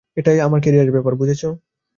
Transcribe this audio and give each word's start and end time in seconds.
এটাই 0.17 0.39
আমার 0.39 0.59
ক্যারিয়ারের 0.61 0.93
ব্যাপার, 0.93 1.13
বুঝেছো? 1.15 1.49